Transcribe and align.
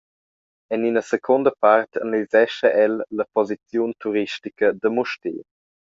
En 0.75 0.85
ina 0.89 1.03
secunda 1.09 1.51
part 1.65 1.99
analisescha 2.05 2.73
el 2.85 2.95
la 3.19 3.27
posiziun 3.35 3.93
turistica 4.03 4.67
da 4.81 4.89
Mustér. 4.95 5.39